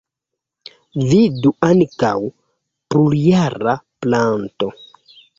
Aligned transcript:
Vidu 1.09 1.51
ankaŭ: 1.67 2.13
plurjara 2.93 3.75
planto. 4.07 4.71